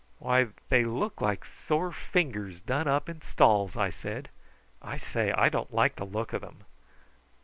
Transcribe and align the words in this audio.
"Why, 0.17 0.47
they 0.69 0.83
look 0.83 1.21
like 1.21 1.45
sore 1.45 1.91
fingers 1.91 2.59
done 2.59 2.87
up 2.87 3.07
in 3.07 3.21
stalls," 3.21 3.75
he 3.75 3.91
said. 3.91 4.29
"I 4.81 4.97
say, 4.97 5.31
I 5.31 5.47
don't 5.49 5.71
like 5.71 5.97
the 5.97 6.05
look 6.05 6.33
of 6.33 6.41
them." 6.41 6.63